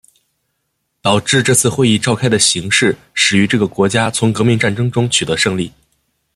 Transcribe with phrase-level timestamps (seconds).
[0.99, 5.71] 导致这次会议召开的情势始于这个国家从革命战争中取得胜利。